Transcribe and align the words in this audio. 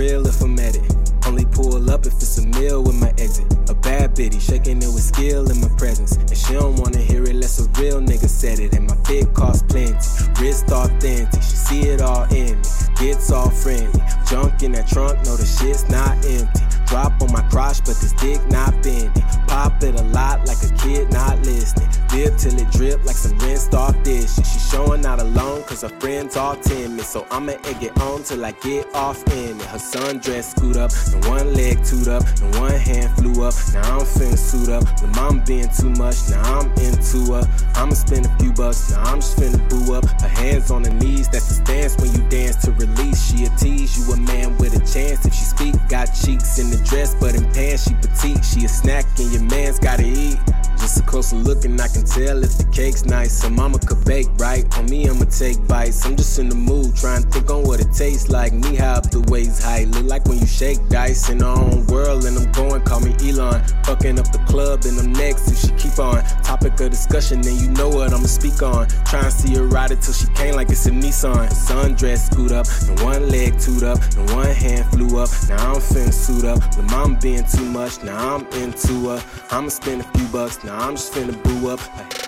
real 0.00 0.26
if 0.26 0.40
I'm 0.40 0.58
at 0.58 0.76
it. 0.76 0.94
Only 1.26 1.44
pull 1.44 1.90
up 1.90 2.06
if 2.06 2.14
it's 2.14 2.38
a 2.38 2.46
meal 2.46 2.82
with 2.82 2.98
my 2.98 3.10
exit. 3.18 3.46
A 3.68 3.74
bad 3.74 4.14
bitty 4.14 4.40
shaking 4.40 4.78
it 4.78 4.86
with 4.86 5.02
skill 5.02 5.50
in 5.50 5.60
my 5.60 5.68
presence. 5.76 6.16
And 6.16 6.36
she 6.36 6.54
don't 6.54 6.76
wanna 6.76 6.98
hear 6.98 7.22
it 7.24 7.34
unless 7.36 7.60
a 7.60 7.68
real 7.78 8.00
nigga 8.00 8.28
said 8.28 8.60
it. 8.60 8.74
And 8.74 8.86
my 8.86 8.96
fit 9.04 9.32
costs 9.34 9.62
plenty, 9.68 9.94
wrist 10.40 10.72
authentic. 10.72 11.42
She 11.42 11.56
see 11.68 11.80
it 11.92 12.00
all 12.00 12.24
in 12.32 12.56
me, 12.56 12.68
gets 12.96 13.30
all 13.30 13.50
friendly. 13.50 14.00
Junk 14.26 14.62
in 14.62 14.72
that 14.72 14.88
trunk, 14.88 15.18
no 15.26 15.36
the 15.36 15.44
shit's 15.44 15.86
not 15.90 16.16
empty. 16.24 16.64
Drop 16.86 17.20
on 17.20 17.30
my 17.30 17.42
crotch, 17.50 17.80
but 17.80 17.96
this 18.00 18.14
dick 18.14 18.40
not 18.48 18.72
bending 18.82 19.12
till 22.28 22.58
it 22.58 22.70
drip 22.70 23.02
like 23.04 23.16
some 23.16 23.38
rinsed 23.38 23.74
off 23.74 23.96
dishes. 24.02 24.34
She 24.36 24.58
showing 24.58 25.06
out 25.06 25.20
alone 25.20 25.62
cause 25.62 25.82
her 25.82 25.88
friends 26.00 26.36
all 26.36 26.56
timid. 26.56 27.04
So 27.04 27.26
I'ma 27.30 27.52
egg 27.64 27.82
it 27.82 27.98
on 28.00 28.22
till 28.22 28.44
I 28.44 28.52
get 28.52 28.94
off 28.94 29.22
in 29.32 29.58
it. 29.58 29.66
Her 29.66 29.78
sundress 29.78 30.54
scoot 30.54 30.76
up, 30.76 30.90
and 31.14 31.24
one 31.24 31.54
leg 31.54 31.82
toot 31.84 32.08
up, 32.08 32.22
and 32.42 32.54
one 32.56 32.72
hand 32.72 33.16
flew 33.16 33.42
up. 33.44 33.54
Now 33.72 34.00
I'm 34.00 34.06
finna 34.06 34.36
suit 34.36 34.68
up. 34.68 34.84
The 35.00 35.06
mom 35.16 35.42
being 35.44 35.68
too 35.70 35.90
much, 35.90 36.16
now 36.30 36.60
I'm 36.60 36.70
into 36.84 37.32
her. 37.32 37.44
I'ma 37.74 37.94
spend 37.94 38.26
a 38.26 38.36
few 38.38 38.52
bucks, 38.52 38.90
now 38.90 39.02
I'm 39.04 39.20
just 39.20 39.38
finna 39.38 39.60
boo 39.70 39.94
up. 39.94 40.04
Her 40.20 40.28
hands 40.28 40.70
on 40.70 40.84
her 40.84 40.92
knees, 40.92 41.28
that's 41.28 41.48
the 41.48 41.54
stance 41.64 41.96
when 41.96 42.12
you 42.12 42.28
dance 42.28 42.56
to 42.64 42.72
release. 42.72 43.18
She 43.30 43.46
a 43.46 43.48
tease, 43.56 43.96
you 43.96 44.12
a 44.12 44.16
man 44.16 44.58
with 44.58 44.74
a 44.74 44.80
chance 44.80 45.24
if 45.24 45.32
she 45.32 45.44
speak. 45.44 45.74
Got 45.88 46.06
cheeks 46.06 46.58
in 46.58 46.70
the 46.70 46.82
dress, 46.84 47.14
but 47.14 47.34
in 47.34 47.44
pants 47.52 47.88
she 47.88 47.94
petite. 47.94 48.44
She 48.44 48.64
a 48.64 48.68
snack 48.68 49.06
and 49.18 49.32
your 49.32 49.42
man's 49.42 49.78
gotta 49.78 50.04
eat. 50.04 50.38
Closer 51.10 51.34
look 51.34 51.64
and 51.64 51.80
I 51.80 51.88
can 51.88 52.04
tell 52.04 52.44
if 52.44 52.56
the 52.56 52.64
cake's 52.70 53.04
nice. 53.04 53.42
So 53.42 53.50
mama 53.50 53.80
could 53.80 54.04
bake 54.04 54.28
right. 54.38 54.64
On 54.78 54.86
me, 54.86 55.08
I'ma 55.08 55.24
take 55.24 55.58
bites. 55.66 56.06
I'm 56.06 56.14
just 56.14 56.38
in 56.38 56.48
the 56.48 56.54
mood, 56.54 56.94
trying 56.94 57.24
to 57.24 57.28
think 57.28 57.50
on 57.50 57.64
what 57.64 57.80
it 57.80 57.92
tastes 57.92 58.28
like. 58.30 58.52
Me 58.52 58.76
high 58.76 58.94
up 58.94 59.10
the 59.10 59.20
waist 59.22 59.60
height. 59.64 59.88
Look 59.88 60.06
like 60.06 60.24
when 60.26 60.38
you 60.38 60.46
shake 60.46 60.78
dice 60.88 61.28
in 61.28 61.42
our 61.42 61.58
own 61.58 61.84
world. 61.88 62.26
And 62.26 62.38
I'm 62.38 62.52
going, 62.52 62.82
call 62.82 63.00
me 63.00 63.12
Elon. 63.26 63.60
Fucking 63.82 64.20
up 64.20 64.30
the 64.30 64.38
club 64.46 64.84
and 64.84 65.00
I'm 65.00 65.12
next 65.12 65.50
if 65.50 65.58
she 65.58 65.74
keep 65.74 65.98
on. 65.98 66.22
Topic 66.44 66.78
of 66.80 66.90
discussion, 66.90 67.38
and 67.38 67.60
you 67.60 67.70
know 67.70 67.88
what 67.88 68.12
I'ma 68.12 68.30
speak 68.30 68.62
on. 68.62 68.86
Try 69.06 69.24
and 69.24 69.32
see 69.32 69.56
her 69.56 69.66
ride 69.66 69.90
it 69.90 70.02
till 70.02 70.14
she 70.14 70.28
can't 70.38 70.54
like 70.54 70.70
it's 70.70 70.86
a 70.86 70.90
Nissan. 70.90 71.48
Sundress 71.50 72.30
scoot 72.30 72.52
up, 72.52 72.66
and 72.88 73.00
one 73.00 73.28
leg 73.28 73.58
toot 73.58 73.82
up, 73.82 73.98
and 74.16 74.30
one 74.30 74.54
hand 74.54 74.86
flew 74.92 75.18
up. 75.18 75.30
Now 75.48 75.74
I'm 75.74 75.80
finna 75.80 76.14
suit 76.14 76.44
up. 76.44 76.60
The 76.76 76.82
mom 76.84 77.18
being 77.18 77.44
too 77.50 77.64
much, 77.64 78.00
now 78.04 78.36
I'm 78.36 78.46
into 78.62 79.10
her. 79.10 79.24
I'ma 79.50 79.70
spend 79.70 80.02
a 80.02 80.04
few 80.16 80.26
bucks, 80.28 80.62
now 80.62 80.78
I'm 80.78 80.99
just 81.00 81.14
finna 81.14 81.32
boo 81.42 81.70
up. 81.70 82.19